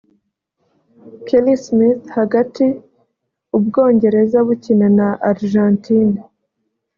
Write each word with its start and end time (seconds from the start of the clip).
Kelly 1.25 1.55
Smith 1.65 2.03
(hagati) 2.17 2.65
u 3.57 3.59
Bwongereza 3.65 4.37
bukina 4.47 4.87
na 4.97 5.07
Argentine 5.29 6.15